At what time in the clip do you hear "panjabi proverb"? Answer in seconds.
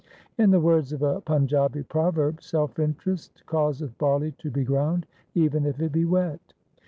1.21-2.41